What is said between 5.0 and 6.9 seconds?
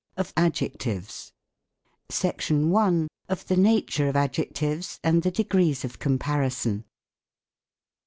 AND THE DEGREES OF COMPARISON.